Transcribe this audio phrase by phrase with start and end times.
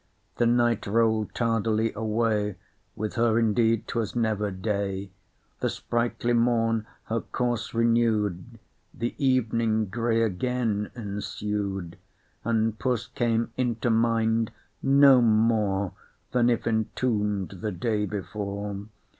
[0.37, 2.55] The night roll'd tardily away,
[2.95, 5.11] (With her indeed 'twas never day,)
[5.59, 8.57] The sprightly morn her course renew'd,
[8.95, 11.99] The evening grey again ensued,
[12.43, 14.49] And puss came into mind
[14.81, 15.93] no more
[16.31, 18.77] Than if entomb'd the day before.